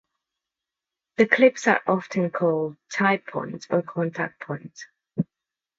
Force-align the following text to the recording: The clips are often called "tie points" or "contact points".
The 1.17 1.27
clips 1.27 1.67
are 1.67 1.83
often 1.85 2.31
called 2.31 2.75
"tie 2.91 3.17
points" 3.17 3.67
or 3.69 3.83
"contact 3.83 4.39
points". 4.39 4.87